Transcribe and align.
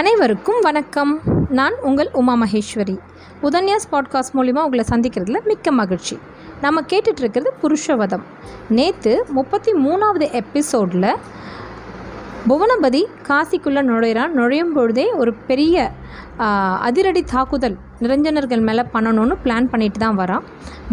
அனைவருக்கும் 0.00 0.60
வணக்கம். 0.60 1.20
நான் 1.48 1.72
உங்கள் 1.82 2.08
உமா 2.12 2.34
மகேஸ்வரி. 2.34 2.98
உதன்யாஸ் 3.42 3.88
பாட்காஸ்ட் 3.92 4.34
மூலிமா 4.34 4.58
உங்களை 4.58 4.84
சந்திக்கிறதுல 4.90 5.44
மிக்க 5.44 5.70
மகிழ்ச்சி. 5.70 6.18
நம்ம 6.60 6.80
கேட்டுட்ருக்கிறது 6.80 7.46
புருஷவதம். 7.62 8.22
நேற்று 8.68 9.26
முப்பத்தி 9.28 9.72
மூணாவது 9.72 10.30
எபிசோடில் 10.30 11.16
புவனபதி 12.48 13.04
காசிக்குள்ளே 13.28 13.82
நுழையிறான் 13.82 14.28
நுழையும் 14.28 14.72
பொழுதே 14.72 15.12
ஒரு 15.12 15.34
பெரிய 15.34 15.90
அதிரடி 16.80 17.22
தாக்குதல் 17.22 17.76
நிரஞ்சனர்கள் 18.00 18.60
மேலே 18.60 18.82
பண்ணணும்னு 18.94 19.36
பிளான் 19.44 19.68
பண்ணிட்டு 19.68 19.98
தான் 19.98 20.18
வரான். 20.18 20.42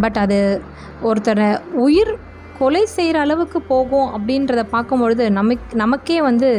பட் 0.02 0.18
அது 0.18 0.62
ஒருத்தரை 1.04 1.62
உயிர் 1.86 2.18
கொலை 2.60 2.82
செய்கிற 2.86 3.18
அளவுக்கு 3.20 3.60
போகும் 3.62 4.08
அப்படின்றத 4.16 4.62
பார்க்கும்பொழுது 4.74 5.24
நமக் 5.38 5.74
நமக்கே 5.82 6.18
வந்து 6.22 6.50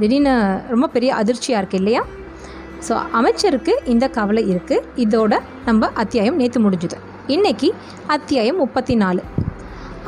திடீர்னு 0.00 0.34
ரொம்ப 0.72 0.86
பெரிய 0.86 1.10
அதிர்ச்சியாக 1.14 1.60
இருக்குது 1.62 1.80
இல்லையா? 1.82 2.02
ஸோ 2.86 2.94
அமைச்சருக்கு 3.18 3.72
இந்த 3.92 4.06
கவலை 4.08 4.42
இருக்குது 4.52 4.84
இதோட 5.04 5.34
நம்ம 5.64 5.90
அத்தியாயம் 6.02 6.38
நேற்று 6.40 6.60
முடிஞ்சுது. 6.64 6.96
இன்னைக்கு 7.26 7.68
அத்தியாயம் 8.06 8.56
முப்பத்தி 8.56 8.94
நாலு 8.94 9.22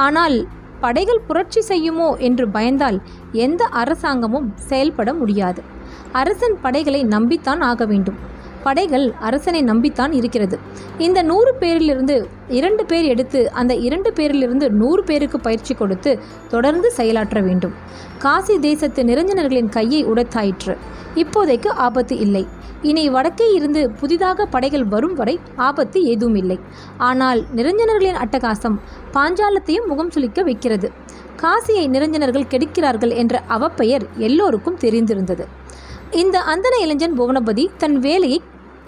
ஆனால் 0.07 0.37
படைகள் 0.81 1.27
புரட்சி 1.27 1.61
செய்யுமோ? 1.61 2.09
என்று 2.19 2.47
பயந்தால் 2.49 2.99
எந்த 3.33 3.65
அரசாங்கமும் 3.83 4.49
செயல்பட 4.71 5.11
முடியாது. 5.15 5.61
அரசன் 6.13 6.57
படைகளை 6.65 7.01
நம்பித்தான் 7.15 7.63
ஆக 7.71 7.85
வேண்டும். 7.85 8.19
படைகள் 8.67 9.07
அரசனை 9.29 9.61
நம்பித்தான் 9.71 10.13
இருக்கிறது. 10.19 10.57
இந்த 11.07 11.19
நூறு 11.31 11.53
பேரிலிருந்து 11.61 12.17
இரண்டு 12.59 12.83
பேர் 12.91 13.07
எடுத்து 13.13 13.41
அந்த 13.61 13.73
இரண்டு 13.87 14.11
பேரிலிருந்து 14.19 14.67
நூறு 14.81 15.03
பேருக்கு 15.09 15.39
பயிற்சி 15.47 15.75
கொடுத்து 15.75 16.13
தொடர்ந்து 16.49 16.91
செயலாற்ற 16.99 17.41
வேண்டும். 17.49 17.75
காசி 18.25 18.55
தேசத்து 18.69 19.03
நிரஞ்சனர்களின் 19.11 19.75
கையை 19.77 20.01
உடைத்தாயிற்று. 20.13 20.77
இப்போதைக்கு 21.23 21.71
ஆபத்து 21.87 22.15
இல்லை. 22.25 22.45
இனி 22.91 23.03
வடக்கே 23.15 23.47
இருந்து 23.59 23.83
புதிதாக 24.01 24.47
படைகள் 24.55 24.87
வரும் 24.95 25.15
வரை 25.21 25.35
ஆபத்து 25.69 25.99
ஏதும் 26.13 26.37
இல்லை 26.41 26.59
ஆனால் 27.09 27.41
நிரஞ்சனர்களின் 27.57 28.19
அட்டகாசம் 28.25 28.77
பாஞ்சாலத்தையும் 29.15 29.89
முகம் 29.91 30.13
சுளிக்க 30.15 30.43
வைக்கிறது. 30.49 30.89
காசியை 31.43 31.87
நிரஞ்சனர்கள் 31.95 32.51
கெடுக்கிறார்கள் 32.53 33.15
என்ற 33.23 33.37
அவப்பெயர் 33.57 34.05
எல்லோருக்கும் 34.29 34.81
தெரிந்திருந்தது. 34.85 35.47
இந்த 36.23 36.37
அந்தன 36.53 36.75
இளைஞன் 36.85 37.17
புவனபதி 37.19 37.65
தன் 37.79 37.97
வேலையை 37.99 38.39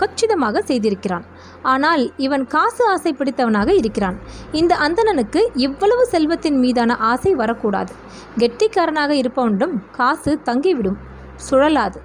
கச்சிதமாக 0.00 0.62
செய்திருக்கிறான். 0.70 1.24
ஆனால் 1.72 2.02
இவன் 2.26 2.44
காசு 2.54 2.82
ஆசை 2.94 3.12
பிடித்தவனாக 3.20 3.70
இருக்கிறான். 3.80 4.18
இந்த 4.60 4.74
அந்தணனுக்கு 4.86 5.42
இவ்வளவு 5.66 6.04
செல்வத்தின் 6.14 6.58
மீதான 6.64 6.96
ஆசை 7.12 7.32
வரக்கூடாது. 7.42 7.94
கெட்டிக்காரனாக 8.42 9.14
இருப்பவனிடம் 9.22 9.74
காசு 10.00 10.32
தங்கிவிடும். 10.50 11.00
சுழலாது. 11.48 11.98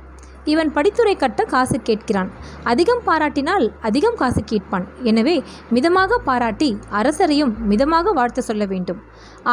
இவன் 0.51 0.71
படித்துறை 0.75 1.13
கட்ட 1.19 1.41
காசு 1.51 1.77
கேட்கிறான். 1.87 2.29
அதிகம் 2.71 3.03
பாராட்டினால் 3.05 3.65
அதிகம் 3.87 4.17
காசு 4.21 4.41
கேட்பான். 4.51 4.85
எனவே 5.09 5.35
மிதமாக 5.75 6.17
பாராட்டி 6.25 6.69
அரசரையும் 6.99 7.53
மிதமாக 7.71 8.11
வாழ்த்து 8.17 8.41
சொல்ல 8.49 8.65
வேண்டும். 8.73 8.99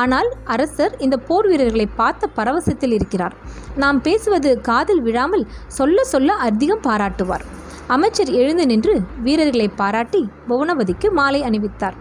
ஆனால் 0.01 0.31
அரசர் 0.55 0.97
இந்த 1.07 1.19
போர் 1.29 1.49
வீரர்களை 1.51 1.87
பார்த்த 2.01 2.31
பரவசத்தில் 2.39 2.97
இருக்கிறார். 2.99 3.37
நாம் 3.83 4.01
பேசுவது 4.09 4.53
காதில் 4.71 5.05
விழாமல் 5.07 5.49
சொல்ல 5.79 6.05
சொல்ல 6.15 6.39
அதிகம் 6.49 6.85
பாராட்டுவார். 6.89 7.47
அமைச்சர் 7.95 8.31
எழுந்து 8.31 8.67
நின்று 8.67 9.01
வீரர்களை 9.23 9.69
பாராட்டி 9.69 10.29
புவனபதிக்கு 10.49 11.09
மாலை 11.13 11.43
அணிவித்தார். 11.43 11.97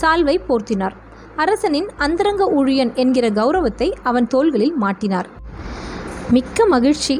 சால்வை 0.00 0.34
போர்த்தினார். 0.48 0.96
அரசனின் 1.36 1.88
அந்தரங்க 1.96 2.44
ஊழியன் 2.56 2.94
என்கிற 2.94 3.30
கௌரவத்தை 3.30 3.88
அவன் 4.02 4.26
தோள்களில் 4.26 4.74
மாட்டினார். 4.80 5.28
மிக்க 6.30 6.66
மகிழ்ச்சி. 6.66 7.16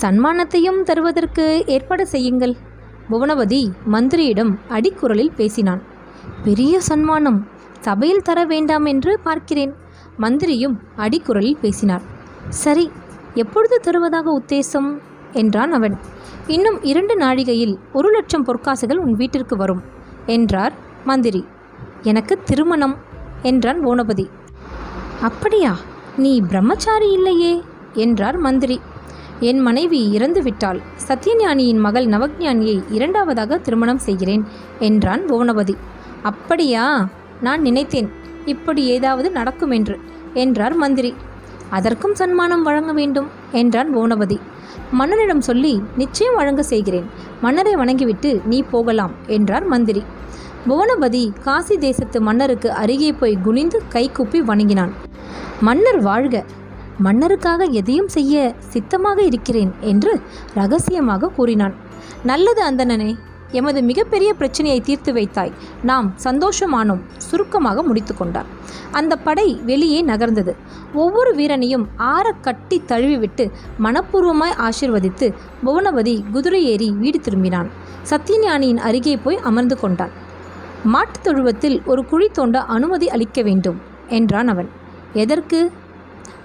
சன்மானத்தையும் 0.00 0.82
தருவதற்கு 0.82 1.64
ஏற்பாடு 1.66 2.06
செய்யுங்கள். 2.06 2.54
புவனபதி 3.10 3.62
மந்திரியிடம் 3.92 4.52
அடிக்குரலில் 4.68 5.34
பேசினான். 5.36 5.82
பெரிய 6.44 6.80
சன்மானம். 6.80 7.40
சபையில் 7.80 8.22
தர 8.22 8.44
வேண்டாம் 8.44 8.84
என்று 8.84 9.18
பார்க்கிறேன். 9.22 9.74
மந்திரியும் 10.16 10.78
அடிக்குரலில் 10.96 11.60
பேசினார். 11.60 12.02
சரி 12.48 12.90
எப்பொழுது 13.34 13.78
தருவதாக 13.80 14.30
உத்தேசம்? 14.30 14.90
என்றான் 15.36 15.72
அவன். 15.72 15.96
இன்னும் 16.46 16.78
இரண்டு 16.82 17.14
நாழிகையில் 17.18 17.74
ஒரு 17.92 18.08
லட்சம் 18.10 18.46
பொற்காசுகள் 18.46 19.02
உன் 19.04 19.14
வீட்டிற்கு 19.14 19.56
வரும் 19.56 19.82
என்றார் 20.26 20.74
மந்திரி. 21.04 21.42
எனக்கு 22.02 22.34
திருமணம் 22.44 22.96
என்றான் 23.42 23.80
ஓனபதி. 23.86 24.26
அப்படியா? 25.22 25.72
நீ 26.16 26.32
பிரம்மச்சாரி 26.40 27.08
இல்லையே 27.12 27.52
என்றார் 27.94 28.38
மந்திரி. 28.38 28.76
என் 29.40 29.60
மனைவி 29.60 30.00
இறந்து 30.10 30.40
விட்டாள். 30.42 30.80
சத்யஞானியின் 31.08 31.82
மகள் 31.86 32.06
நவக்ஞானியை 32.06 32.78
இரண்டாவதாக 32.90 33.58
திருமணம் 33.58 34.04
செய்கிறேன் 34.06 34.44
என்றான் 34.78 35.24
புவனபதி 35.28 35.74
அப்படியா? 36.22 36.84
நான் 37.40 37.60
நினைத்தேன். 37.60 38.08
இப்படி 38.46 38.82
ஏதாவது 38.96 39.28
நடக்கும் 39.30 39.70
என்று 39.70 39.96
என்றார் 40.34 40.76
மந்திரி. 40.76 41.10
அதற்கும் 41.70 42.14
சன்மானம் 42.14 42.62
வழங்க 42.62 42.92
வேண்டும் 42.92 43.28
என்றான் 43.52 43.90
புவனபதி 43.94 44.38
மன்னனிடம் 44.98 45.38
சொல்லி 45.38 45.82
நிச்சயம் 45.96 46.34
வழங்க 46.34 46.62
செய்கிறேன். 46.62 47.06
மன்னரை 47.40 47.74
வணங்கிவிட்டு 47.74 48.40
நீ 48.44 48.62
போகலாம் 48.62 49.14
என்றார் 49.26 49.64
மந்திரி. 49.64 50.04
புவனபதி 50.68 51.32
காசி 51.42 51.78
தேசத்து 51.78 52.20
மன்னருக்கு 52.20 52.72
அருகே 52.72 53.12
போய் 53.12 53.38
குனிந்து 53.42 53.82
கைகூப்பி 53.88 54.40
வணங்கினான். 54.40 54.92
மன்னர் 55.60 56.00
வாழ்க. 56.00 56.44
மன்னருக்காக 57.04 57.70
எதையும் 57.70 58.08
செய்ய 58.08 58.54
சித்தமாக 58.58 59.22
இருக்கிறேன் 59.22 59.74
என்று 59.80 60.20
ரகசியமாக 60.54 61.28
கூறினான். 61.28 61.74
நல்லது 62.22 62.62
அந்தணனே. 62.70 63.16
எமது 63.56 63.82
மிகப்பெரிய 63.82 64.30
பிரச்சனையை 64.34 64.80
தீர்த்து 64.80 65.12
வைத்தாய். 65.12 65.52
நாம் 65.82 66.14
சந்தோஷமானோம் 66.24 67.02
சுருக்கமாக 67.18 67.82
முடித்து 67.82 68.16
கொண்டார். 68.16 68.46
அந்த 68.92 69.16
படை 69.16 69.48
வெளியே 69.64 70.04
நகர்ந்தது. 70.04 70.54
ஒவ்வொரு 70.94 71.34
வீரனையும் 71.34 71.86
ஆற 71.96 72.32
கட்டி 72.32 72.82
தழுவிவிட்டு 72.88 73.50
மனப்பூர்வமாய் 73.84 74.56
ஆசிர்வதித்து 74.56 75.32
புவனவதி 75.64 76.24
குதிரை 76.32 76.64
ஏறி 76.64 76.90
வீடு 76.90 77.18
திரும்பினான். 77.18 77.68
சத்தியஞானியின் 78.10 78.76
அருகே 78.76 79.16
போய் 79.16 79.38
அமர்ந்து 79.38 79.80
கொண்டான் 79.80 80.10
மாட்டுத் 80.84 81.24
தொழுவத்தில் 81.24 81.82
ஒரு 81.86 82.06
குழி 82.06 82.28
தோண்ட 82.28 82.60
அனுமதி 82.62 83.10
அளிக்க 83.10 83.42
வேண்டும் 83.42 83.80
என்றான் 84.08 84.48
அவன். 84.48 84.68
எதற்கு? 85.12 85.70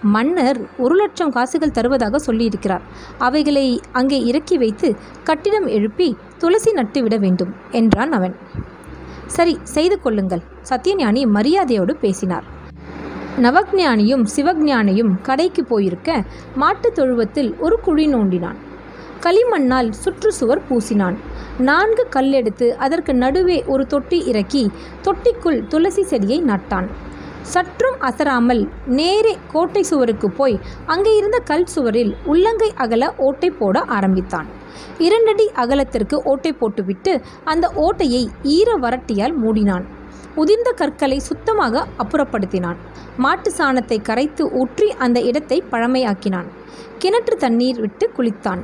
மன்னர் 0.02 0.70
ஒரு 0.78 0.96
லட்சம் 0.96 1.32
காசுகள் 1.32 1.72
தருவதாக 1.72 2.20
சொல்லியிருக்கிறார். 2.26 2.82
அவைகளை 3.18 3.82
அங்கே 3.92 4.26
இறக்கி 4.26 4.58
வைத்து 4.58 4.96
கட்டிடம் 5.24 5.66
எழுப்பி 5.66 6.18
துளசி 6.38 6.72
நட்டுவிட 6.72 7.18
வேண்டும் 7.20 7.54
என்றான் 7.72 8.12
அவன். 8.12 8.36
சரி 9.26 9.60
செய்து 9.64 10.02
கொள்ளுங்கள் 10.02 10.42
சத்யஞானி 10.70 11.28
மரியாதையோடு 11.28 11.96
பேசினார். 11.96 12.44
நவக்ஞானியும் 13.42 14.26
சிவஞானியும் 14.36 15.22
கடைக்கு 15.22 15.64
போயிருக்க 15.64 16.24
மாட்டுத் 16.56 16.96
தொழுவத்தில் 16.96 17.56
ஒரு 17.58 17.80
குழி 17.80 18.14
நோண்டினான். 18.14 18.56
களிமண்ணால் 19.20 19.92
சுற்றுச்சுவர் 20.06 20.62
பூசினான். 20.70 21.16
நான்கு 21.58 22.08
கல்லெடுத்து 22.16 22.70
அதற்கு 22.70 23.14
நடுவே 23.14 23.64
ஒரு 23.68 23.86
தொட்டி 23.86 24.26
இறக்கி 24.26 24.72
தொட்டிக்குள் 25.04 25.68
துளசி 25.68 26.04
செடியை 26.04 26.44
நட்டான். 26.44 26.88
சற்றும் 27.42 27.98
அசராமல் 28.00 28.70
நேரே 28.86 29.38
கோட்டை 29.52 29.84
சுவருக்கு 29.84 30.32
போய் 30.32 30.60
அங்கே 30.86 31.16
இருந்த 31.16 31.40
கல் 31.40 31.66
சுவரில் 31.66 32.16
உள்ளங்கை 32.26 32.74
அகல 32.76 33.14
ஓட்டை 33.18 33.50
போட 33.52 33.80
ஆரம்பித்தான். 33.80 34.48
இரண்டடி 34.98 35.52
அகலத்திற்கு 35.54 36.24
ஓட்டை 36.24 36.54
போட்டுவிட்டு 36.54 37.22
அந்த 37.44 37.72
ஓட்டையை 37.76 38.30
ஈர 38.44 38.78
வறட்டியால் 38.78 39.36
மூடினான். 39.44 39.86
உதிர்ந்த 40.36 40.72
கற்களை 40.72 41.20
சுத்தமாக 41.20 41.88
அப்புறப்படுத்தினான். 41.98 42.76
மாட்டு 43.18 43.52
சாணத்தை 43.58 44.02
கரைத்து 44.02 44.52
ஊற்றி 44.52 44.90
அந்த 44.98 45.20
இடத்தை 45.20 45.64
பழமையாக்கினான். 45.72 46.46
கிணற்று 47.00 47.36
தண்ணீர் 47.38 47.80
விட்டு 47.80 48.12
குளித்தான். 48.18 48.62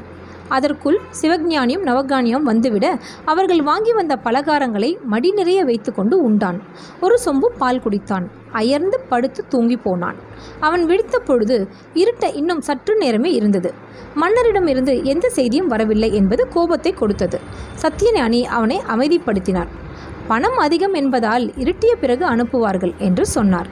அதற்குள் 0.49 0.99
சிவஞானியும் 1.21 1.85
நவகானியும் 1.85 2.47
வந்துவிட 2.47 2.99
அவர்கள் 3.25 3.61
வாங்கி 3.61 3.93
வந்த 3.93 4.19
பலகாரங்களை 4.23 5.03
மடி 5.03 5.31
நிறைய 5.31 5.63
வைத்துக்கொண்டு 5.63 6.21
உண்டான். 6.21 6.61
ஒரு 7.01 7.19
சொம்பு 7.25 7.45
பால் 7.57 7.81
குடித்தான். 7.81 8.25
அயர்ந்து 8.51 8.99
படுத்து 8.99 9.45
தூங்கி 9.47 9.77
போனான். 9.77 10.15
அவன் 10.59 10.85
விழித்த 10.85 11.19
பொழுது 11.19 11.67
இருட்ட 11.93 12.27
இன்னும் 12.29 12.61
சற்று 12.61 12.95
நேரமே 12.95 13.31
இருந்தது. 13.31 13.73
மன்னரிடமிருந்து 14.15 15.03
எந்த 15.03 15.29
செய்தியும் 15.29 15.67
வரவில்லை 15.67 16.13
என்பது 16.13 16.47
கோபத்தை 16.47 16.93
கொடுத்தது. 16.93 17.39
சத்தியஞானி 17.81 18.43
அவனை 18.43 18.81
அமைதிப்படுத்தினார். 18.87 19.67
பணம் 20.27 20.57
அதிகம் 20.57 20.93
என்பதால் 20.93 21.53
இருட்டிய 21.57 21.95
பிறகு 21.99 22.25
அனுப்புவார்கள் 22.25 22.97
என்று 22.97 23.25
சொன்னார். 23.25 23.67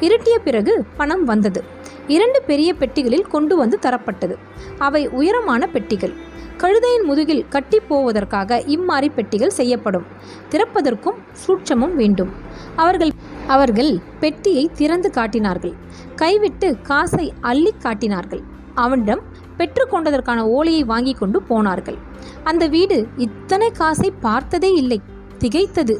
இருட்டிய 0.00 0.38
பிறகு 0.44 0.84
பணம் 0.96 1.24
வந்தது. 1.24 1.73
இரண்டு 2.06 2.42
பெரிய 2.42 2.74
பெட்டிகளில் 2.74 3.28
கொண்டு 3.28 3.56
வந்து 3.56 3.78
தரப்பட்டது. 3.82 4.36
அவை 4.78 5.08
உயரமான 5.08 5.66
பெட்டிகள். 5.66 6.12
கழுதையின் 6.56 7.04
முதுகில் 7.04 7.48
கட்டி 7.48 7.80
போவதற்காக 7.80 8.62
இம்மாறி 8.66 9.08
பெட்டிகள் 9.14 9.50
செய்யப்படும். 9.50 10.06
திறப்பதற்கும் 10.50 11.14
சூட்சமும் 11.46 11.94
வேண்டும். 11.94 12.30
அவர்கள் 12.76 13.10
அவர்கள் 13.46 13.98
பெட்டியை 14.20 14.70
திறந்து 14.74 15.10
காட்டினார்கள். 15.10 15.74
கைவிட்டு 16.16 16.76
காசை 16.82 17.32
அள்ளி 17.40 17.74
காட்டினார்கள். 17.78 18.42
அவனிடம் 18.74 19.22
பெற்றுக்கொண்டதற்கான 19.58 20.38
ஓலையை 20.38 20.84
வாங்கி 20.84 21.12
கொண்டு 21.12 21.42
போனார்கள். 21.42 21.96
அந்த 22.44 22.66
வீடு 22.66 23.06
இத்தனை 23.16 23.70
காசை 23.70 24.12
பார்த்ததே 24.20 24.72
இல்லை. 24.72 25.00
திகைத்தது. 25.38 25.98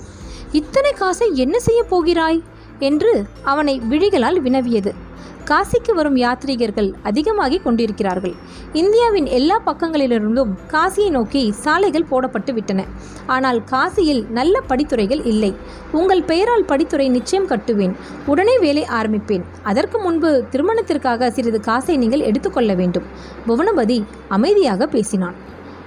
இத்தனை 0.53 0.93
காசை 0.93 1.31
என்ன 1.35 1.59
செய்ய 1.59 1.83
போகிறாய்? 1.83 2.43
என்று 2.79 3.27
அவனை 3.43 3.83
விழிகளால் 3.91 4.41
வினவியது. 4.41 4.95
காசிக்கு 5.51 5.93
வரும் 5.95 6.17
யாத்ரீகர்கள் 6.17 6.93
அதிகமாகி 7.03 7.59
கொண்டிருக்கிறார்கள். 7.59 8.35
இந்தியாவின் 8.73 9.27
எல்லா 9.27 9.61
பக்கங்களிலிருந்தும் 9.67 10.53
காசியை 10.71 11.11
நோக்கி 11.11 11.53
சாலைகள் 11.53 12.07
போடப்பட்டு 12.11 12.53
விட்டன. 12.53 12.85
ஆனால் 13.27 13.63
காசியில் 13.71 14.29
நல்ல 14.29 14.63
படித்துறைகள் 14.69 15.27
இல்லை. 15.27 15.55
உங்கள் 15.93 16.23
பெயரால் 16.23 16.65
படித்துறை 16.65 17.11
நிச்சயம் 17.11 17.49
கட்டுவேன். 17.49 17.95
உடனே 18.27 18.59
வேலை 18.59 18.87
ஆரம்பிப்பேன். 18.91 19.45
அதற்கு 19.63 19.99
முன்பு 19.99 20.45
திருமணத்திற்காக 20.51 21.31
சிறிது 21.31 21.61
காசை 21.61 21.97
நீங்கள் 21.97 22.21
எடுத்துக்கொள்ள 22.21 22.75
வேண்டும். 22.75 23.03
புவனபதி 23.47 24.05
அமைதியாக 24.29 24.87
பேசினான். 24.87 25.35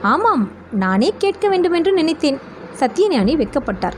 ஆமாம் 0.02 0.52
நானே 0.72 1.14
கேட்க 1.18 1.48
வேண்டுமென்று 1.48 1.94
நினைத்தேன். 1.94 2.40
சத்தியஞானி 2.80 3.36
வெட்கப்பட்டார். 3.36 3.98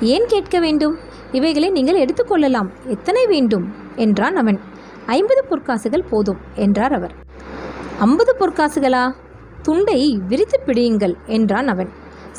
ஏன் 0.00 0.26
கேட்க 0.26 0.60
வேண்டும்? 0.60 0.96
இவைகளை 1.32 1.70
நீங்கள் 1.70 2.04
எடுத்துக்கொள்ளலாம் 2.04 2.68
எத்தனை 2.86 3.26
வேண்டும்? 3.26 3.86
என்றான் 3.96 4.36
அவன். 4.36 4.60
ஐம்பது 5.08 5.44
பொற்காசுகள் 5.50 6.08
போதும் 6.10 6.36
என்றார் 6.54 6.92
அவர். 6.92 7.14
ஐம்பது 7.98 8.36
பொற்காசுகளா? 8.38 9.14
துண்டை 9.62 10.20
விரித்து 10.28 10.60
பிடியுங்கள் 10.66 11.14
என்றான் 11.26 11.68
அவன். 11.68 11.88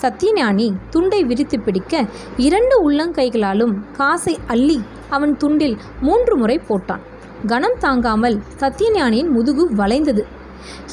சத்யஞானி 0.02 0.74
துண்டை 0.90 1.24
விரித்து 1.24 1.60
பிடிக்க 1.60 2.06
இரண்டு 2.38 2.92
உள்ளங்கைகளாலும் 2.92 3.74
காசை 3.98 4.40
அள்ளி 4.48 4.82
அவன் 5.10 5.38
துண்டில் 5.40 5.78
மூன்று 6.02 6.38
முறை 6.38 6.62
போட்டான். 6.70 7.00
கனம் 7.46 7.78
தாங்காமல் 7.80 8.42
சத்யஞானியின் 8.60 9.30
முதுகு 9.30 9.76
வளைந்தது. 9.76 10.26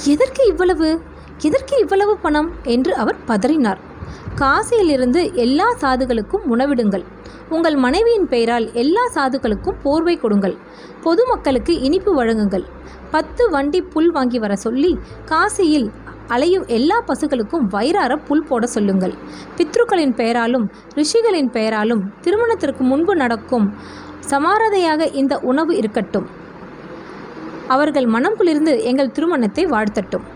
எதற்கு 0.07 0.47
இவ்வளவு? 0.47 1.01
எதற்கு 1.39 1.79
இவ்வளவு 1.79 2.19
பணம்? 2.19 2.51
என்று 2.63 2.95
அவர் 2.95 3.17
பதறினார். 3.29 3.79
காசியிலிருந்து 4.41 5.21
எல்லா 5.45 5.67
சாதுகளுக்கும் 5.83 6.47
உணவிடுங்கள். 6.55 7.05
உங்கள் 7.49 7.77
மனைவியின் 7.85 8.27
பெயரால் 8.33 8.67
எல்லா 8.83 9.05
சாதுக்களுக்கும் 9.15 9.79
போர்வை 9.83 10.15
கொடுங்கள். 10.17 10.57
பொதுமக்களுக்கு 11.05 11.75
இனிப்பு 11.81 12.13
வழங்குங்கள். 12.19 12.65
பத்து 13.11 13.43
வண்டி 13.51 13.81
புல் 13.93 14.11
வாங்கி 14.11 14.39
வர 14.39 14.57
சொல்லி 14.57 14.91
காசியில் 15.31 15.89
அலையும் 16.35 16.67
எல்லா 16.77 16.99
பசுக்களுக்கும் 17.09 17.67
வயிறார 17.75 18.13
புல் 18.17 18.45
போட 18.45 18.67
சொல்லுங்கள். 18.67 19.15
பித்ருக்களின் 19.57 20.15
பெயராலும் 20.21 20.67
ரிஷிகளின் 20.99 21.51
பெயராலும் 21.57 22.03
திருமணத்திற்கு 22.21 22.85
முன்பு 22.85 23.17
நடக்கும் 23.17 23.67
சமாரதையாக 24.33 25.15
இந்த 25.23 25.35
உணவு 25.53 25.77
இருக்கட்டும். 25.77 26.29
அவர்கள் 27.69 28.07
மனம் 28.07 28.37
குளிர்ந்து 28.37 28.73
எங்கள் 28.83 29.15
திருமணத்தை 29.19 29.67
வாழ்த்தட்டும். 29.67 30.27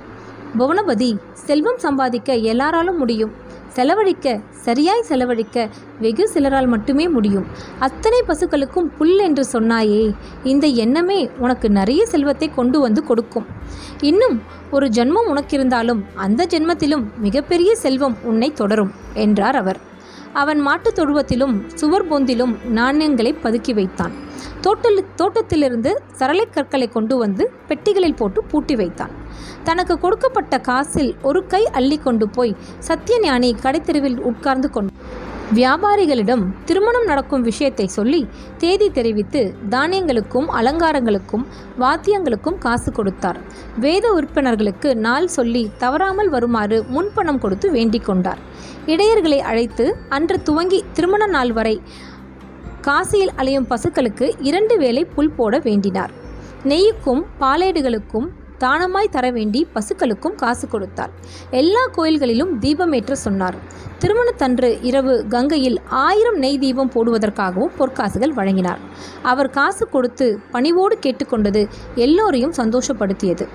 புவனபதி 0.58 1.12
செல்வம் 1.46 1.80
சம்பாதிக்க 1.86 2.32
எல்லாராலும் 2.52 2.96
முடியும். 2.96 3.34
செலவழிக்க 3.72 4.40
சரியாய் 4.66 5.06
செலவழிக்க 5.08 5.68
வெகு 6.00 6.24
சிலரால் 6.34 6.66
மட்டுமே 6.66 7.08
முடியும். 7.08 7.46
அத்தனை 7.78 8.20
பசுக்களுக்கும் 8.28 8.90
புல் 8.98 9.18
என்று 9.18 9.44
சொன்னாயே 9.52 10.02
இந்த 10.44 10.66
எண்ணமே 10.84 11.20
உனக்கு 11.38 11.70
நிறைய 11.70 12.06
செல்வத்தை 12.06 12.48
கொண்டு 12.54 12.80
வந்து 12.80 13.02
கொடுக்கும். 13.04 13.46
இன்னும் 14.00 14.36
ஒரு 14.70 14.88
ஜென்மம் 14.88 15.30
உனக்கிருந்தாலும் 15.34 16.02
அந்த 16.14 16.46
ஜென்மத்திலும் 16.46 17.04
மிகப்பெரிய 17.18 17.70
செல்வம் 17.74 18.18
உன்னை 18.22 18.50
தொடரும் 18.52 18.92
என்றார் 19.14 19.56
அவர். 19.56 19.80
அவன் 20.32 20.60
மாட்டுத் 20.60 20.98
தொழுவத்திலும் 20.98 21.66
சுவர் 21.74 22.08
பொந்திலும் 22.08 22.62
நாணயங்களை 22.64 23.34
பதுக்கி 23.42 23.74
வைத்தான். 23.74 24.12
தோட்டல் 24.60 25.04
தோட்டத்திலிருந்து 25.16 26.02
சரளை 26.12 26.48
கற்களை 26.50 26.88
கொண்டு 26.88 27.16
வந்து 27.16 27.52
பெட்டிகளில் 27.68 28.16
போட்டு 28.16 28.44
பூட்டி 28.44 28.76
வைத்தான். 28.76 29.10
தனக்கு 29.64 29.98
கொடுக்கப்பட்ட 29.98 30.58
காசில் 30.58 31.16
ஒரு 31.22 31.46
கை 31.46 31.66
அள்ளி 31.66 31.98
கொண்டு 31.98 32.28
போய் 32.28 32.56
சத்யஞானி 32.88 33.54
கடைத்தெருவில் 33.62 34.18
உட்கார்ந்து 34.18 34.70
கொண்டு 34.70 34.92
வியாபாரிகளிடம் 35.56 36.42
திருமணம் 36.64 37.06
நடக்கும் 37.06 37.42
விஷயத்தை 37.42 37.86
சொல்லி 37.86 38.20
தேதி 38.58 38.90
தெரிவித்து 38.90 39.40
தானியங்களுக்கும் 39.70 40.46
அலங்காரங்களுக்கும் 40.58 41.44
வாத்தியங்களுக்கும் 41.80 42.58
காசு 42.58 42.92
கொடுத்தார். 42.92 43.38
வேத 43.76 44.12
உறுப்பினர்களுக்கு 44.12 44.90
நாள் 45.06 45.26
சொல்லி 45.26 45.70
தவறாமல் 45.78 46.28
வருமாறு 46.28 46.84
முன்பணம் 46.88 47.38
கொடுத்து 47.38 47.70
வேண்டிக் 47.70 48.04
கொண்டார். 48.04 48.38
இடையர்களை 48.86 49.40
அழைத்து 49.50 49.86
அன்று 50.08 50.42
துவங்கி 50.42 50.80
திருமண 50.92 51.26
நாள் 51.26 51.52
வரை 51.52 51.76
காசியில் 52.80 53.34
அலையும் 53.36 53.68
பசுக்களுக்கு 53.70 54.28
இரண்டு 54.40 54.76
வேளை 54.78 55.04
புல் 55.04 55.34
போட 55.34 55.58
வேண்டினார். 55.58 56.12
நெய்யுக்கும் 56.64 57.24
பாலேடுகளுக்கும் 57.40 58.28
தானமாய் 58.62 59.14
தர 59.14 59.26
வேண்டி 59.36 59.60
பசுக்களுக்கும் 59.74 60.34
காசு 60.42 60.66
கொடுத்தார் 60.68 61.12
எல்லா 61.60 61.82
கோயில்களிலும் 61.96 62.52
தீபமேற்ற 62.64 63.12
சொன்னார். 63.26 63.56
திருமணத்தன்று 64.02 64.68
இரவு 64.88 65.14
கங்கையில் 65.34 65.78
ஆயிரம் 66.06 66.38
நெய் 66.44 66.60
தீபம் 66.64 66.92
போடுவதற்காகவும் 66.94 67.74
பொற்காசுகள் 67.78 68.36
வழங்கினார். 68.38 68.80
அவர் 69.22 69.50
காசு 69.58 69.86
கொடுத்து 69.94 70.26
பணிவோடு 70.50 70.96
கேட்டுக்கொண்டது 71.06 71.62
எல்லோரையும் 72.06 72.54
சந்தோஷப்படுத்தியது. 72.60 73.46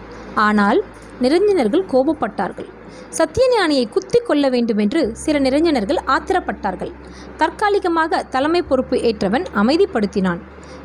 ஆனால் 0.47 0.81
நிரஞ்சனர்கள் 1.21 1.85
கோபப்பட்டார்கள். 1.93 2.69
சத்தியஞானியை 3.17 3.85
குத்தி 3.89 4.19
கொள்ள 4.19 4.45
வேண்டுமென்று 4.55 5.01
சில 5.23 5.39
நிரஞ்சனர்கள் 5.39 5.99
ஆத்திரப்பட்டார்கள். 6.15 6.91
தற்காலிகமாக 7.37 8.23
தலைமை 8.35 8.61
பொறுப்பு 8.61 8.97
ஏற்றவன் 9.09 9.45
அமைதிப்படுத்தினான். 9.61 10.41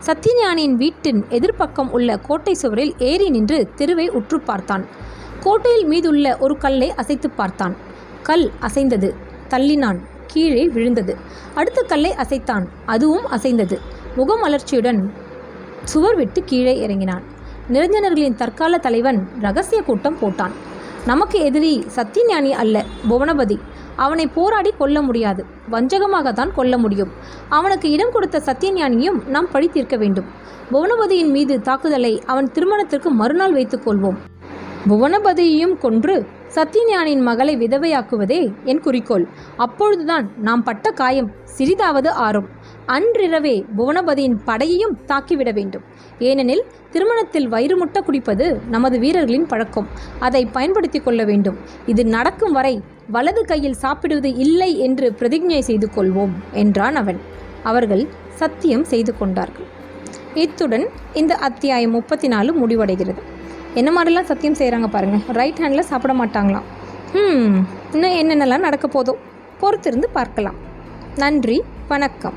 சத்தியஞானியின் 0.07 0.75
வீட்டின் 0.75 1.25
எதிர்ப்பக்கம் 1.31 1.91
உள்ள 1.91 2.17
கோட்டை 2.17 2.55
சுவரில் 2.55 2.95
ஏறி 2.99 3.31
நின்று 3.31 3.69
தெருவை 3.77 4.09
உற்று 4.09 4.41
பார்த்தான். 4.41 4.87
கோட்டையில் 5.41 5.87
மீதுள்ள 5.87 6.37
ஒரு 6.37 6.59
கல்லை 6.59 6.91
அசைத்து 6.91 7.31
பார்த்தான். 7.31 7.77
கல் 8.23 8.51
அசைந்தது. 8.61 9.15
தள்ளினான். 9.49 9.99
கீழே 10.27 10.69
விழுந்தது. 10.69 11.17
அடுத்த 11.55 11.83
கல்லை 11.83 12.11
அசைத்தான். 12.11 12.67
அதுவும் 12.87 13.27
அசைந்தது. 13.27 13.79
முகமலர்ச்சியுடன் 14.17 15.11
சுவர் 15.85 16.17
விட்டு 16.17 16.43
கீழே 16.45 16.87
இறங்கினான். 16.87 17.23
நிரஞ்சனர்களின் 17.73 18.35
தற்கால 18.35 18.79
தலைவன் 18.79 19.29
ரகசிய 19.41 19.83
கூட்டம் 19.83 20.19
போட்டான். 20.19 20.51
நமக்கு 21.07 21.39
எதிரி 21.39 21.87
சத்தியஞானி 21.97 22.51
அல்ல 22.51 22.85
புவனபதி. 23.11 23.59
அவனை 24.07 24.27
போராடி 24.27 24.71
கொல்ல 24.79 24.99
முடியாது. 25.03 25.43
வஞ்சகமாகத்தான் 25.71 26.55
கொல்ல 26.55 26.75
முடியும். 26.79 27.13
அவனுக்கு 27.49 27.91
இடம் 27.91 28.13
கொடுத்த 28.13 28.43
சத்தியஞானியும் 28.47 29.19
நாம் 29.27 29.53
பழி 29.53 29.69
தீர்க்க 29.69 29.97
வேண்டும். 29.97 30.29
புவனபதியின் 30.73 31.33
மீது 31.37 31.61
தாக்குதலை 31.61 32.13
அவன் 32.27 32.51
திருமணத்திற்கு 32.53 33.11
மறுநாள் 33.11 33.53
வைத்துக் 33.53 33.87
கொள்வோம். 33.89 34.19
புவனபதியையும் 34.89 35.75
கொன்று 35.79 36.15
சத்தியஞானியின் 36.55 37.23
மகளை 37.23 37.55
விதவையாக்குவதே 37.57 38.41
என் 38.65 38.81
குறிக்கோள். 38.81 39.29
அப்பொழுதுதான் 39.57 40.31
நாம் 40.37 40.63
பட்ட 40.63 40.91
காயம் 40.91 41.31
சிறிதாவது 41.59 42.09
ஆறும். 42.27 42.49
அன்றிரவே 42.87 43.57
புவனபதியின் 43.77 44.39
படையையும் 44.47 44.97
தாக்கிவிட 45.07 45.51
வேண்டும். 45.53 45.85
ஏனெனில் 46.19 46.65
திருமணத்தில் 46.91 47.49
வயிறு 47.49 47.77
முட்ட 47.77 48.01
குடிப்பது 48.01 48.47
நமது 48.71 48.99
வீரர்களின் 48.99 49.47
பழக்கம். 49.47 49.89
அதை 50.19 50.43
பயன்படுத்தி 50.47 51.01
கொள்ள 51.01 51.25
வேண்டும். 51.25 51.59
இது 51.87 52.05
நடக்கும் 52.17 52.53
வரை 52.53 52.75
வலது 53.07 53.45
கையில் 53.45 53.73
சாப்பிடுவது 53.73 54.35
இல்லை 54.35 54.79
என்று 54.79 55.15
பிரதிஜை 55.19 55.61
செய்து 55.61 55.91
கொள்வோம் 55.97 56.31
என்றான் 56.53 56.97
அவன். 56.97 57.21
அவர்கள் 57.63 58.09
சத்தியம் 58.35 58.85
செய்து 58.85 59.19
கொண்டார்கள். 59.19 59.65
இத்துடன் 60.35 60.87
இந்த 61.13 61.35
அத்தியாயம் 61.35 61.91
முப்பத்தி 61.91 62.29
நாலு 62.29 62.67
முடிவடைகிறது. 62.67 63.23
என்ன 63.75 64.03
மாதிரிலாம் 64.03 64.31
சத்தியம் 64.33 64.55
செய்கிறாங்க 64.55 64.87
பாருங்கள் 64.87 65.21
ரைட் 65.29 65.59
ஹேண்டில் 65.59 65.81
சாப்பிட 65.81 66.15
மாட்டாங்களாம். 66.15 66.69
ம் 67.13 67.59
இன்னும் 67.93 68.11
என்னென்னலாம் 68.11 68.67
நடக்க 68.69 68.89
போதோ 68.89 69.15
பொறுத்திருந்து 69.61 70.05
பார்க்கலாம். 70.13 70.55
நன்றி 71.17 71.63
வணக்கம். 71.89 72.35